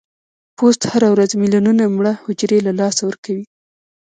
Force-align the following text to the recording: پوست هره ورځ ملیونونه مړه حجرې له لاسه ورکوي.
پوست 0.57 0.81
هره 0.91 1.07
ورځ 1.13 1.31
ملیونونه 1.41 1.83
مړه 1.95 2.13
حجرې 2.23 2.59
له 2.67 2.71
لاسه 2.79 3.01
ورکوي. 3.05 3.45